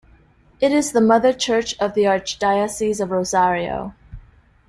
It 0.59 0.71
is 0.71 0.93
the 0.93 0.99
mother 0.99 1.31
church 1.31 1.77
of 1.79 1.93
the 1.93 2.05
Archdiocese 2.07 2.99
of 2.99 3.11
Rosario. 3.11 3.93